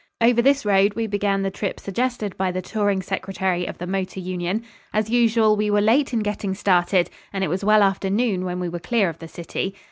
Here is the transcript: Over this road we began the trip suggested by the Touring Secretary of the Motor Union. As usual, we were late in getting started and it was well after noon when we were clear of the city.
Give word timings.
Over 0.19 0.41
this 0.41 0.65
road 0.65 0.95
we 0.95 1.05
began 1.05 1.43
the 1.43 1.51
trip 1.51 1.79
suggested 1.79 2.35
by 2.35 2.51
the 2.51 2.59
Touring 2.59 3.03
Secretary 3.03 3.67
of 3.67 3.77
the 3.77 3.85
Motor 3.85 4.19
Union. 4.19 4.63
As 4.93 5.11
usual, 5.11 5.55
we 5.55 5.69
were 5.69 5.79
late 5.79 6.11
in 6.11 6.21
getting 6.21 6.55
started 6.55 7.07
and 7.31 7.43
it 7.43 7.49
was 7.51 7.63
well 7.63 7.83
after 7.83 8.09
noon 8.09 8.43
when 8.43 8.59
we 8.59 8.67
were 8.67 8.79
clear 8.79 9.09
of 9.09 9.19
the 9.19 9.27
city. 9.27 9.75